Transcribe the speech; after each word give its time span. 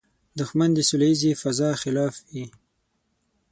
دښمن 0.39 0.69
د 0.75 0.79
سولیزې 0.89 1.31
فضا 1.41 1.69
خلاف 1.81 2.15
وي 2.31 2.45